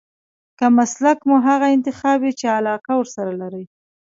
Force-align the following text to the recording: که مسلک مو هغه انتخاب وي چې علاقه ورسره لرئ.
که 0.57 0.65
مسلک 0.77 1.19
مو 1.27 1.35
هغه 1.47 1.67
انتخاب 1.75 2.17
وي 2.23 2.31
چې 2.39 2.47
علاقه 2.57 2.93
ورسره 2.97 3.31
لرئ. 3.41 3.63